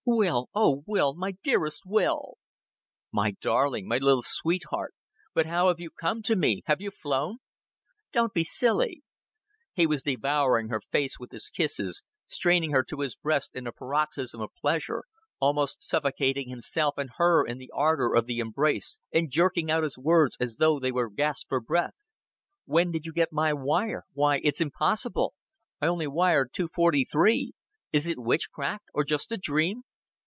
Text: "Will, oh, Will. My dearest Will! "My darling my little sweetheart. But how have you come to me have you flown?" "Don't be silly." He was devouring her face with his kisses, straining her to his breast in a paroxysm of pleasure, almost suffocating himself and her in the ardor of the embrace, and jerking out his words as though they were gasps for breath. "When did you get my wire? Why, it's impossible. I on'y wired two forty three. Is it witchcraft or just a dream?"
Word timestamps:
"Will, 0.03 0.49
oh, 0.55 0.83
Will. 0.87 1.13
My 1.13 1.33
dearest 1.43 1.83
Will! 1.85 2.37
"My 3.13 3.31
darling 3.39 3.87
my 3.87 3.97
little 3.99 4.23
sweetheart. 4.23 4.95
But 5.35 5.45
how 5.45 5.67
have 5.67 5.79
you 5.79 5.91
come 5.91 6.23
to 6.23 6.35
me 6.35 6.63
have 6.65 6.81
you 6.81 6.89
flown?" 6.89 7.37
"Don't 8.11 8.33
be 8.33 8.43
silly." 8.43 9.03
He 9.73 9.85
was 9.85 10.01
devouring 10.01 10.69
her 10.69 10.81
face 10.81 11.19
with 11.19 11.31
his 11.31 11.49
kisses, 11.51 12.01
straining 12.27 12.71
her 12.71 12.83
to 12.85 12.99
his 13.01 13.15
breast 13.15 13.51
in 13.53 13.67
a 13.67 13.71
paroxysm 13.71 14.41
of 14.41 14.49
pleasure, 14.59 15.03
almost 15.39 15.83
suffocating 15.83 16.49
himself 16.49 16.97
and 16.97 17.11
her 17.17 17.45
in 17.45 17.59
the 17.59 17.71
ardor 17.73 18.15
of 18.15 18.25
the 18.25 18.39
embrace, 18.39 18.99
and 19.13 19.29
jerking 19.31 19.69
out 19.69 19.83
his 19.83 19.99
words 19.99 20.35
as 20.39 20.55
though 20.57 20.79
they 20.79 20.91
were 20.91 21.11
gasps 21.11 21.45
for 21.47 21.61
breath. 21.61 22.03
"When 22.65 22.89
did 22.91 23.05
you 23.05 23.13
get 23.13 23.31
my 23.31 23.53
wire? 23.53 24.05
Why, 24.13 24.41
it's 24.43 24.61
impossible. 24.61 25.35
I 25.79 25.85
on'y 25.87 26.07
wired 26.07 26.53
two 26.53 26.67
forty 26.67 27.05
three. 27.05 27.53
Is 27.93 28.07
it 28.07 28.17
witchcraft 28.19 28.85
or 28.95 29.03
just 29.05 29.31
a 29.31 29.37
dream?" 29.37 29.83